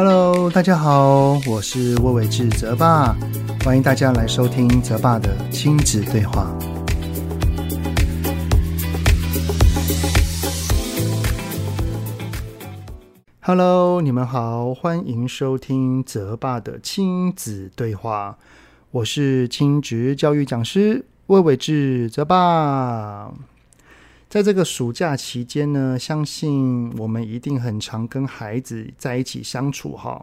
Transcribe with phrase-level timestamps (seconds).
[0.00, 3.16] Hello，大家好，我是魏玮志泽爸，
[3.64, 6.56] 欢迎大家来收听泽爸的亲子对话。
[13.40, 18.38] Hello，你们好，欢迎收听泽爸的亲子对话。
[18.92, 23.32] 我是亲职教育讲师魏玮志泽爸。
[24.28, 30.22] 在这个暑假期间呢，相信我们一定很常跟孩子在一起相处哈。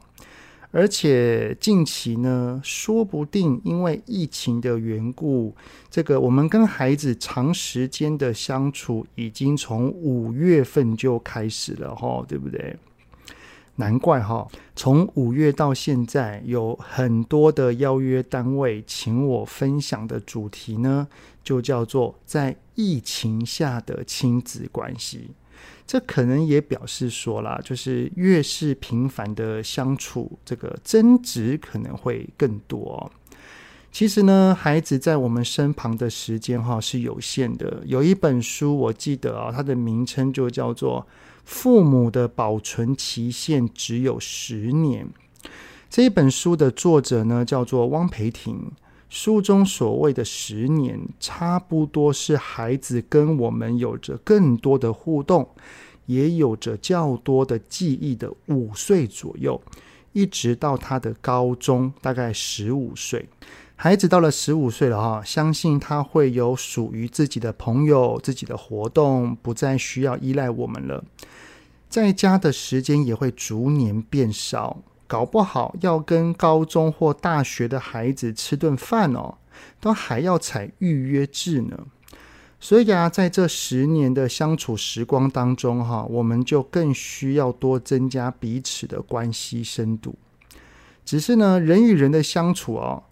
[0.70, 5.56] 而且近期呢，说不定因为疫情的缘故，
[5.90, 12.76] 这个我们跟孩子长时间的相处已经从五月份就开始了哈，对不对？
[13.78, 21.08] 难怪哈，从五月到现在，有很多的邀约单位请我分享的主题呢，
[21.46, 25.30] 就叫做在疫情下的亲子关系。
[25.88, 33.10] 这可能也表示说啦，就是越是频繁的相处，这个争执可能会更多。
[33.94, 37.82] 其实呢，孩子在我们身旁的时间哈是有限的。
[37.86, 41.08] 有一本书我记得啊，它的名称就叫做。
[41.48, 45.08] 父母的保存期限只有十年。
[45.92, 48.72] 这一本书的作者呢，叫做汪培婷。
[49.10, 55.48] 书中所谓的十年，差不多是孩子跟我们有着更多的互动，
[56.06, 59.62] 也有着较多的记忆的五岁左右，
[60.12, 63.28] 一直到他的高中，大概十五岁。
[63.78, 71.04] 孩子到了十五岁了哈，相信他会有属于自己的朋友、自己的活动，不再需要依赖我们了。
[71.90, 74.78] 在家的时间也会逐年变少，
[75.08, 79.36] 搞不好要跟高中或大学的孩子吃顿饭哦，
[79.80, 81.86] 都还要采预约制呢。
[82.60, 90.16] 所以啊，在这十年的相处时光当中哈，我们就更需要多增加彼此的关系深度。
[91.04, 93.04] 只是呢，人与人的相处哦。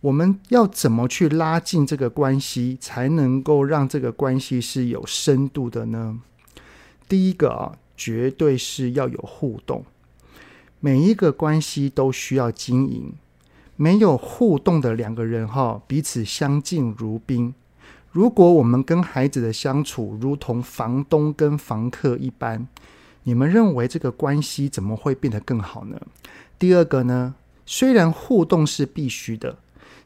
[0.00, 6.18] 我们要怎么去拉近这个关系，才能够让这个关系是有深度的呢？
[7.08, 9.82] 第一个啊，绝对是要有互动。
[10.84, 13.14] 每一个关系都需要经营，
[13.74, 17.54] 没有互动的两个人哈，彼此相敬如宾。
[18.12, 22.68] 如果我们跟孩子的相处如同房东跟房客一般，
[23.22, 25.98] 你们认为这个关系怎么会变得更好呢？
[26.58, 27.34] 第二个呢，
[27.64, 29.56] 虽然互动是必须的。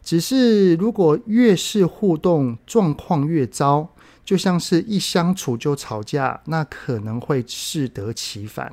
[0.01, 3.89] 只是，如果越是互动，状况越糟，
[4.25, 8.73] 就像是一相处就吵架，那可能会适得其反。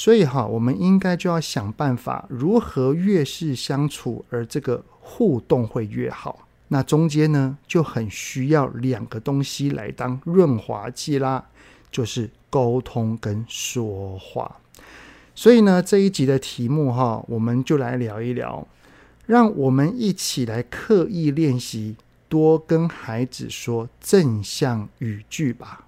[0.00, 6.46] 所以哈，我们应该就要想办法，如何越是相处，而这个互动会越好。
[6.68, 11.44] 那中间呢，就很需要两个东西来当润滑剂啦，
[11.90, 14.60] 就是沟通跟说话。
[15.34, 18.64] 所以呢，这一集的题目哈，我们就来聊一聊。
[19.26, 21.96] 让我们一起来刻意练习，
[22.28, 25.86] 多跟孩子说正向语句吧。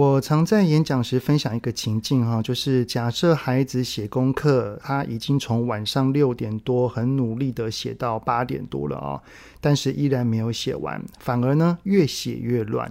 [0.00, 9.20] 我常在演讲时分享一个情境哈，就是假设孩子写功课，他已经从晚上六点多很努力的写到八点多了啊，
[9.60, 12.90] 但是依然没有写完，反而呢越写越乱。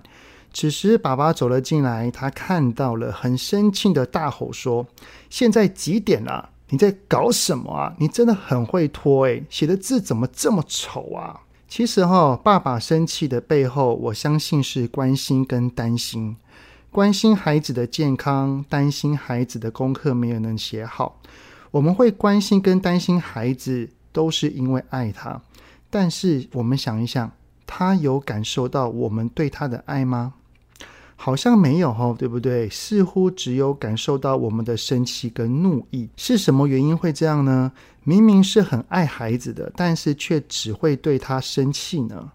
[0.54, 4.86] 此时爸爸走了进来，他看到了，很生气的大吼说
[5.32, 6.52] ：“现在几点了？
[6.70, 7.96] 你在搞什么啊？
[7.98, 16.38] 你真的很会拖诶，写的字怎么这么丑啊？”其实哈，爸爸生气的背后，我相信是关心跟担心。
[16.92, 21.22] 关心孩子的健康，担心孩子的功课没有能写好。
[21.70, 25.40] 我们会关心跟担心孩子，都是因为爱他。
[25.92, 27.32] 但是我们想一想，
[27.68, 30.34] 他有感受到我们对他的爱吗？
[31.16, 32.68] 好像没有哦，对不对？
[32.70, 36.10] 似乎只有感受到我们的生气跟怒意。
[36.16, 37.72] 是什么原因会这样呢？
[38.04, 42.32] 明明是很爱孩子的，但是却只会对他生气呢？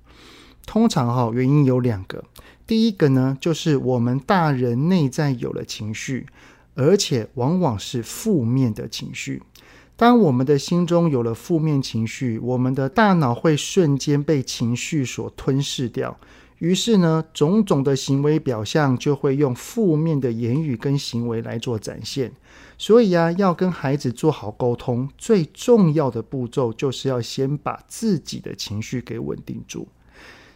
[0.64, 2.22] 通常哈，原因有两个。
[2.66, 6.26] 第一个呢，就是我们大人内在有了情绪，
[6.74, 9.42] 而且往往是负面的情绪。
[9.96, 16.18] 当我们的心中有了负面情绪，我们的大脑会瞬间被情绪所吞噬掉。
[16.58, 22.32] 于是呢，种种的行为表象就会用负面的言语跟行为来做展现。
[22.78, 29.86] 所以啊，要跟孩子做好沟通，最重要的步骤就是要先把自己的情绪给稳定住。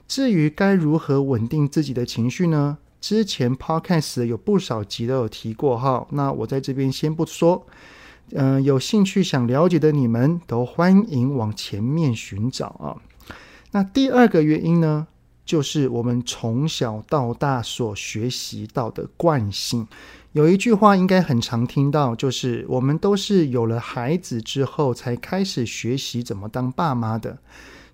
[0.08, 2.78] 至于该如何稳定自己的情绪呢？
[3.00, 7.66] 之前 Podcast 有不少集都有提过哈，那我在这边先不说。
[8.32, 12.96] 嗯、有兴趣想了解的你们都欢迎往前面寻找啊。
[13.70, 15.06] 那第二个原因呢，
[15.46, 19.86] 就是我们从小到大所学习到的惯性。
[20.32, 27.38] 有一句话应该很常听到，就是我们都是有了孩子之后才开始学习怎么当爸妈的。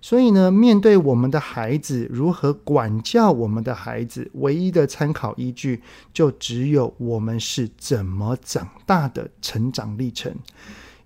[0.07, 5.81] 所以呢，面对我们的孩子，如何管教我们的孩子，唯一的参考依据
[6.13, 10.31] 就只有我们是怎么长大的成长历程。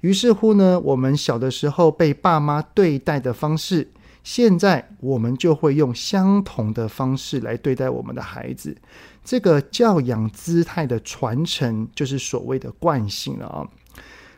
[0.01, 3.87] 于是乎呢，我们小的时候被爸妈对待的方式，
[4.21, 8.75] 现在我们就会用相同的方式来对待我们的孩子。
[9.23, 13.65] 这个教养姿态的传承，就是所谓的惯性了啊。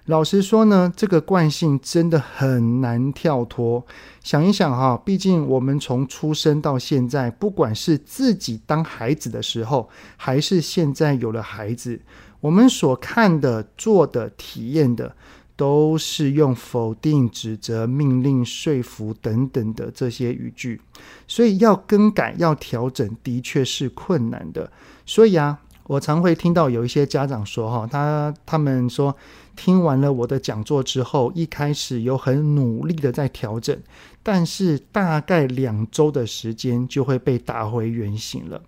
[0.06, 3.86] 老实说呢，这个惯性真的很难跳脱。
[4.24, 9.88] 想一想哈，毕竟我们从出生到现在，不管是自己当孩子的时候，
[10.18, 12.01] 还是现在有了孩子，
[12.39, 15.15] 我们所看的、做的、体验的，
[15.56, 20.81] 都是用否定、指责、命令、说服等等的这些语句，
[21.27, 24.71] 所以要更改、要调整，的确是困难的。
[25.06, 29.15] 所以啊，我常会听到有一些家长说：“哈，他他们说
[29.56, 33.77] 听完了我的讲座之后，一开始有很努力的在调整，
[34.21, 38.62] 但是大概两周的时间就会被打回原形了。”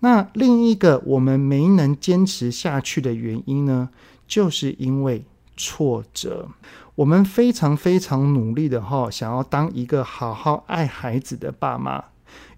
[0.00, 3.90] 那另一个我们没能坚持下去的原因呢，
[4.26, 5.24] 就是因为。
[5.62, 6.48] 挫折，
[6.94, 12.02] 我们非常非常努力的哈，想要当一个好好爱孩子的爸妈。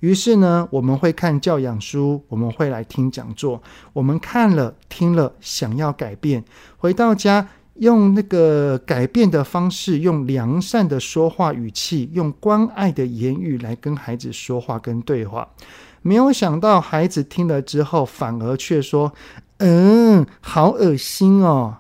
[0.00, 6.44] 于是呢，我们会看教养书，我们会来听讲座，我们看了听了，想要改变，
[6.76, 15.48] 回到家用那个改变的方式，用良善的说话语气，用关爱的言语来跟孩子说话跟对话。
[16.02, 19.12] 没有想到孩子听了之后，反而却说
[19.58, 21.76] ：“嗯，好恶心哦，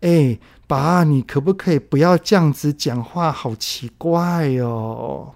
[0.00, 0.38] 哎。”
[0.68, 3.30] 爸，你可不可以不要这样子讲话？
[3.30, 5.34] 好奇怪哦！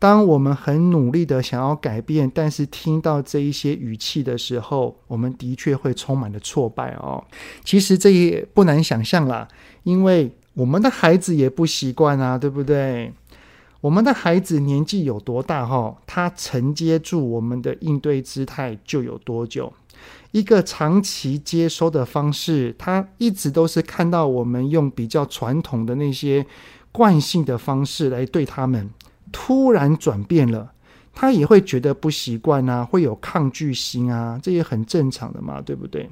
[0.00, 7.22] 当我们很努力的想要改变，但是听到这一些语气的时候，我们的确会充满了挫败哦。
[7.62, 9.46] 其实这也不难想象啦，
[9.82, 13.12] 因为我们的孩子也不习惯啊，对不对？
[13.82, 19.72] 我们的孩子年纪有多大哈，他承接住我们的应对姿态就有多久。
[20.32, 26.46] 一个长期接收的方式，他一直都是看到我们用比较传统的那些
[26.90, 28.88] 惯性的方式来对他们，
[29.32, 30.72] 突然转变了，
[31.12, 36.08] 他也会觉得不习惯啊，会有抗拒心啊，这也很正常的嘛，对不对？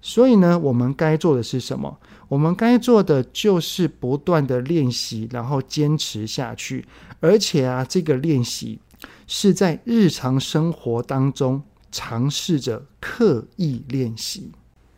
[0.00, 1.98] 所以呢，我们该做的是什么？
[2.28, 6.84] 我们该做的就是不断的练习，然后坚持下去，
[7.20, 8.78] 而且啊，这个练习
[9.26, 11.62] 是在日常生活当中。
[11.96, 14.50] 尝试着刻意练习。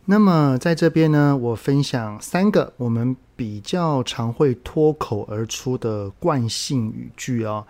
[0.05, 7.65] 那么，在这边呢，我分享三个我们比较常会脱口而出的惯性语句哦，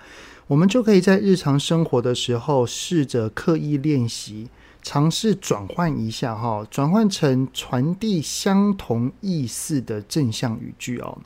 [0.48, 4.48] 我们就可以在日常生活的时候试着刻意练习，
[4.82, 11.18] 尝试转换一下哈，转换成传递相同意思的正向语句哦。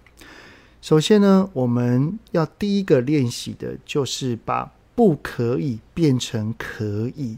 [0.82, 7.38] 首先呢，我们要第一个练习的就是把不可以变成可以。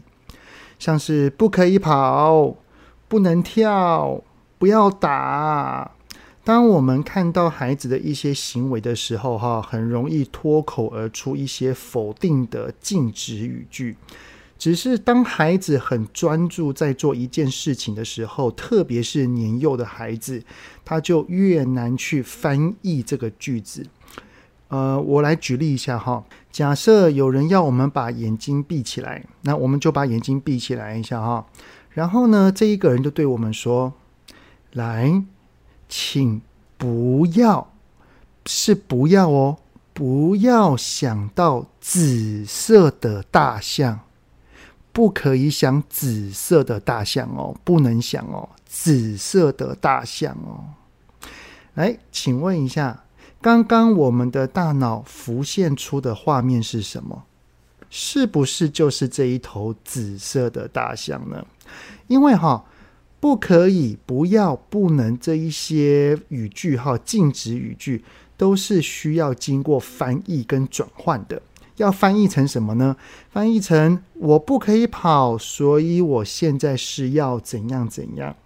[0.78, 2.56] 像是不可以跑，
[3.06, 4.20] 不能跳，
[4.58, 5.93] 不要打。
[6.44, 13.96] 当我们看到孩子的一些行为的时候，哈，很容易脱口而出一些否定的禁止语句。
[14.56, 20.42] 只是当孩子很专注在做一件事情的时候，特别是年幼的孩子，
[20.84, 23.86] 他就越难去翻译这个句子。
[24.68, 26.24] 呃，我来举例一下哈。
[26.50, 31.46] 假设有人要我们把眼睛闭起来，那我们就把眼睛闭起来一下哈。
[31.90, 33.92] 然后呢，这一个人就对我们说
[34.72, 35.22] ：“来，
[35.96, 36.42] 请
[36.76, 37.70] 不要，
[38.46, 39.58] 是不要哦，
[39.92, 44.00] 不要想到紫色的大象，
[44.92, 50.74] 不可以想紫色的大象哦，不能想哦，紫色的大象哦。
[51.74, 53.04] 来，请问一下。”
[53.40, 57.24] 刚刚我们的大脑浮现出的画面是什么？
[57.88, 61.46] 是不是就是这一头紫色的大象呢？
[62.08, 62.64] 因为哈，
[63.24, 68.04] 不可以、不要、不能这一些语句哈，禁止语句
[68.36, 71.40] 都是需要经过翻译跟转换的。
[71.76, 72.94] 要翻译成什么呢？
[73.30, 78.36] 翻译成我不可以跑，所以我现在是要怎样怎样。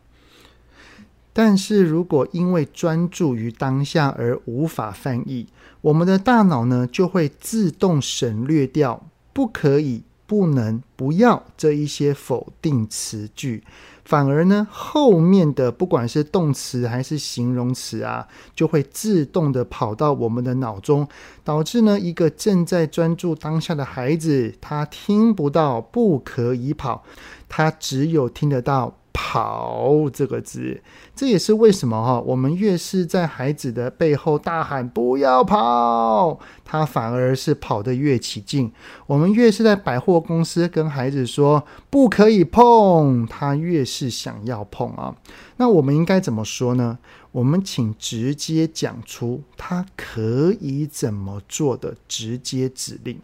[1.32, 5.48] 但是如果因为专注于当下而无法翻译，
[5.80, 13.64] 我们的大脑呢就会自动省略掉“不可以”“不能、不要这一些否定词句，
[14.04, 21.08] 反而呢，后面的不管是动词还是形容词啊，就会自动的跑到我们的脑中，
[21.42, 27.02] 导致呢，一个正在专注当下的孩子，他听不到不可以跑，
[27.48, 28.94] 他只有听得到。
[29.20, 30.80] 跑这个字，
[31.16, 38.70] 这也是为什么哈，我们越是在孩子的背后大喊“不要跑”，他反而是跑得越起劲；
[39.08, 45.16] 我们越是在百货公司跟孩子说“不可以碰”，他越是想要碰啊。
[45.56, 46.96] 那我们应该怎么说呢？
[47.32, 53.18] 我们请直接讲出他可以怎么做的直接指令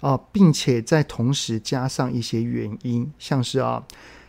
[0.00, 3.82] 啊，并且在同时加上一些原因，像是啊，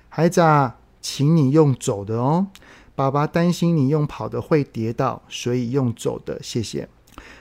[0.10, 0.78] 孩子啊。
[1.04, 2.48] 请你用走的哦，
[2.96, 6.90] 爸爸担心你用跑的会跌倒，所以用走的，谢谢。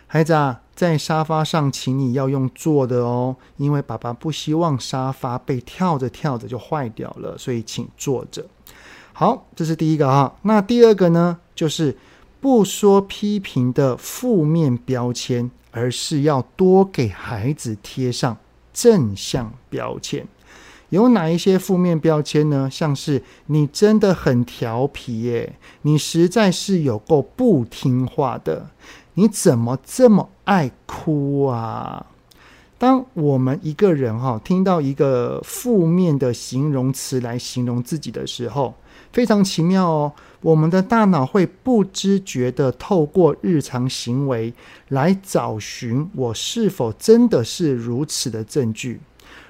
[0.06, 8.44] 孩子啊，在沙发上，请你要用坐的哦，因为爸爸不希望沙发被跳着跳着就坏掉了，所以请坐着。
[9.14, 10.34] 好，这是第一个哈。
[10.42, 11.96] 那第二个呢，就是
[12.40, 18.36] 不说批评的负面标签，而是要多给孩子贴上
[18.72, 20.26] 正向标签。
[20.92, 22.68] 有哪一些负面标签呢？
[22.70, 28.68] 像是你真的很调皮耶，你实在是有够不听话的，
[29.14, 32.04] 你怎么这么爱哭啊？
[32.76, 38.74] 当我们一个人哈听到一个负面的形容词来形容自己的时候，
[39.14, 44.52] 非常奇妙哦，我们的大脑会不知觉地透过日常行为
[44.88, 49.00] 来找寻我是否真的是如此的证据。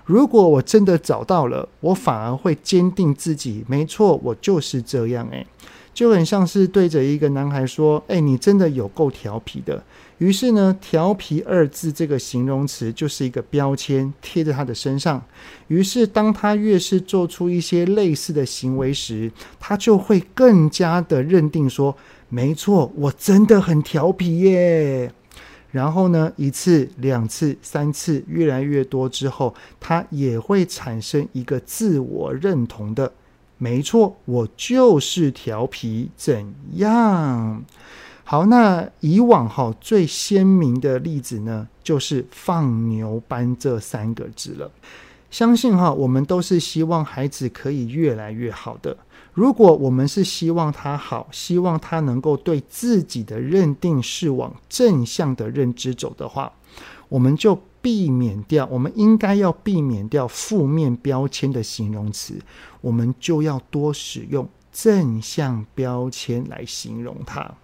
[0.04, 5.28] 如果我真的找到了，我反而会坚定自己，没错，我就是这样。
[5.30, 5.46] 诶，
[5.94, 9.82] 就很像是对着一个男孩说：“诶，你真的有够调皮的。”
[10.18, 15.20] 于是呢，“调皮”二字这个形容词就是一个标签贴在他的身上。
[15.68, 21.96] 于是，当他越是做出一些类似的行为时，他就会更加的认定说
[22.28, 25.12] ：“没错，我真的很调皮耶。”
[25.72, 33.10] 然后呢，一次、两次、三次，越来越多之后，他也会产生一个自我认同的。
[33.56, 37.64] 没错，我就是调皮，怎样？
[38.24, 44.70] 好，那以往哈最鲜明的例子呢，就是放牛班这三个字了。
[45.30, 48.94] 相信哈，我们都是希望孩子可以越来越好的。
[49.34, 56.52] 如果我们是希望他好，希望他能够对自己的认定是往正向的认知走的话，
[57.08, 62.38] 我们就避免掉，我们应该要避免掉负面标签的形容词，
[62.82, 67.54] 我们就要多使用正向标签来形容它。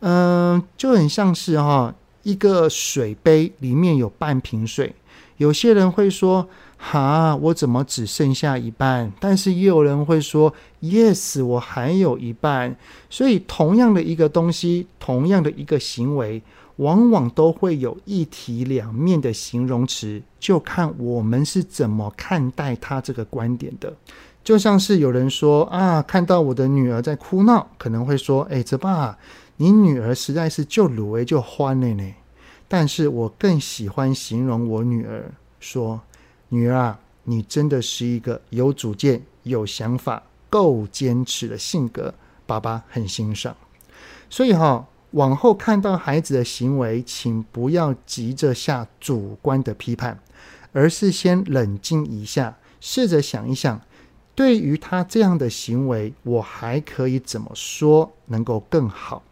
[0.00, 4.92] 嗯、就很像是哈，一个水杯里面有半瓶水，
[5.36, 6.48] 有些人会说。
[6.84, 9.12] 哈，我怎么只剩下一半？
[9.20, 12.76] 但是也有人会说，Yes，我还有一半。
[13.08, 16.42] 所以，同样的一个东西，同样的一个行为，
[16.76, 23.94] 往往都会有一体两面的形容词，就看我们是怎么看待他这个观点的。
[24.42, 29.16] 就像是有人说啊，看到我的女儿在哭闹，可能会说，哎，泽爸，
[29.58, 32.12] 你女儿实在是就鲁为就欢了呢。
[32.66, 36.00] 但是我更喜欢形容我女儿说。
[36.54, 42.12] 女儿啊，你真的是一个有主见、有想法、够坚持的性格，
[42.44, 43.56] 爸爸很欣赏。
[44.28, 50.20] 所以哈，往后看到孩子的行为，请不要急着下主观的批判，
[50.72, 53.80] 而是先冷静一下，试着想一想，
[54.34, 59.22] 对于他这样的行为，我还可以怎么说能够更好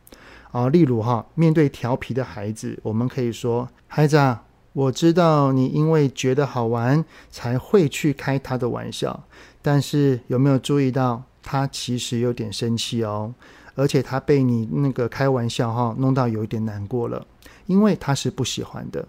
[0.53, 0.71] 啊？
[0.71, 9.25] 例如哈，面对调皮的孩子，我们可以说：“孩子啊。”我知道你因为觉得好玩才会去开他的玩笑，
[9.61, 13.35] 但是有没有注意到他其实有点生气哦？
[13.75, 17.27] 而且他被你那个开玩笑哈弄到有一点难过了，
[17.67, 19.07] 因为他是不喜欢的。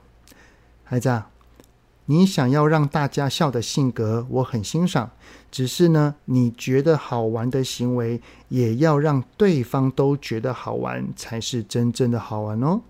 [0.84, 1.30] 孩子啊，
[2.06, 5.12] 你想要让大家笑的性格我很欣赏，
[5.52, 12.82] 只是呢，你觉得好玩的行为也要让对方都觉得好玩才是真正的好玩哦。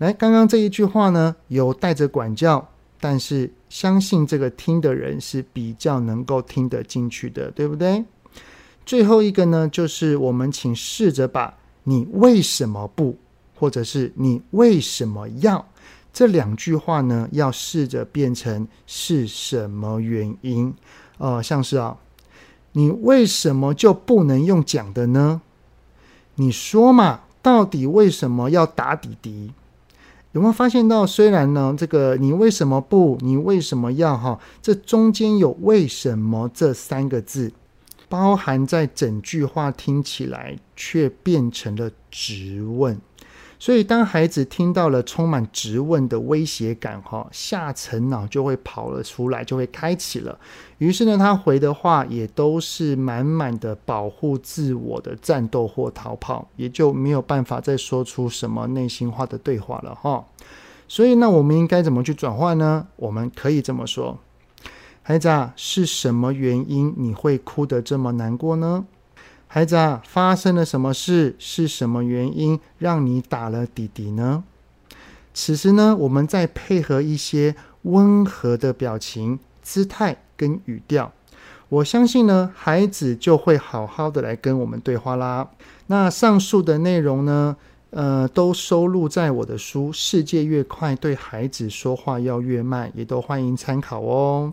[0.00, 2.66] 来，刚刚这一句话呢，有带着管教，
[2.98, 8.02] 但是相信这个听的人是比较能够听得进去的，对不对？
[8.86, 11.52] 最后一个呢，就是我们请试着把
[11.84, 13.18] “你为什么不”
[13.54, 15.68] 或者是“你为什么要”
[16.14, 20.72] 这两句话呢，要试着变成是什么原因？
[21.18, 21.98] 呃，像是啊，
[22.72, 25.42] 你为什么就不能用讲的呢？
[26.36, 29.52] 你说嘛，到底为什么要打弟弟？
[30.32, 31.04] 有没有发现到？
[31.04, 33.18] 虽然呢，这个你为什么不？
[33.20, 34.16] 你为什么要？
[34.16, 37.52] 哈，这中间有“为什么”这三个字，
[38.08, 43.00] 包含在整句话，听起来却变成了质问。
[43.62, 50.38] 所以，当孩子听到了充满质问的威胁感，哈，下层脑就会跑了出来，就会开启了。
[50.78, 60.24] 于是呢，他回的话也都是满满的保护自我的战斗或逃跑，也就没有办法再说出什么内心话的对话了，哈。
[60.88, 62.86] 所以，那我们应该怎么去转换呢？
[62.96, 64.18] 我们可以这么说：
[65.02, 68.86] 孩子啊，是什么原因你会哭得这么难过呢？
[69.52, 71.34] 孩子啊，发生了什么事？
[71.36, 74.44] 是什么原因让你打了弟弟呢？
[75.34, 81.10] 此时呢，我们再配合一些温和的表情、姿态跟语调，
[81.68, 85.50] 我相信呢，孩子就会好好的来跟我们对话啦。
[85.88, 87.56] 那上述的内容呢，
[87.90, 94.52] 呃，都收录在我的书《世界越快，对孩子说话要越慢》，也都欢迎参考哦。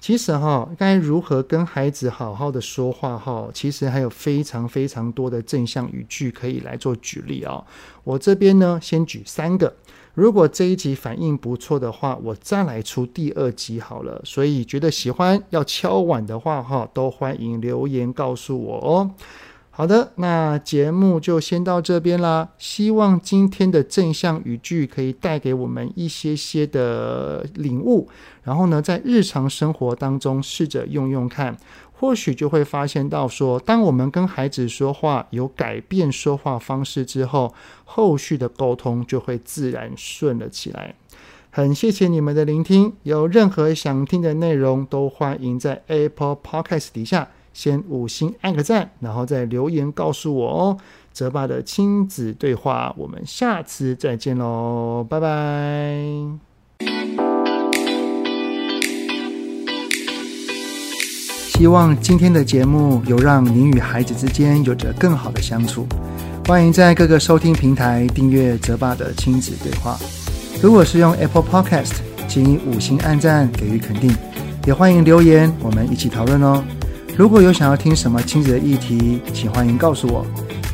[0.00, 7.62] 其实哈，该如何跟孩子好好的说话哈，其实还有非常非常多的正向语句可以来做举例啊。
[8.04, 9.74] 我这边呢，先举三个。
[10.14, 14.20] 如果这一集反应不错的话，我再来出第二集好了。
[14.24, 19.10] 所以觉得喜欢要敲碗的话哈，都欢迎留言告诉我哦。
[19.78, 22.48] 好的，那节目就先到这边啦。
[22.58, 28.08] 希望今天的正向语句可以带给我们一些些的领悟，
[28.42, 31.56] 然后呢，在日常生活当中试着用用看，
[31.92, 37.54] 或许就会发现到说，当我们跟孩子说话有改变说话方式之后，
[37.84, 40.96] 后续的沟通就会自然顺了起来。
[41.52, 47.28] 很谢谢你们的聆听，有任何想听的内容，都欢迎在 Apple Podcast 底下。
[47.52, 50.76] 先五星按个赞，然后再留言告诉我哦。
[51.12, 55.98] 泽爸的亲子对话，我们下次再见喽，拜拜。
[61.48, 65.84] 希望今天的节目有让您与孩子之间有着更好的相处。
[66.46, 69.98] 欢迎在各个收听平台订阅泽爸的亲子对话。
[70.62, 71.96] 如果是用 Apple Podcast，
[72.28, 74.14] 请五星按赞给予肯定，
[74.66, 76.62] 也欢迎留言，我们一起讨论哦。
[77.18, 80.24] 如果有想要听什么亲子的议题，请欢迎告诉我。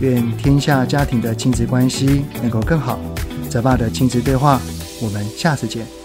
[0.01, 2.99] 愿天下家庭的亲子关系能够更好。
[3.49, 4.61] 泽爸的亲子对话，
[5.01, 6.04] 我们下次见。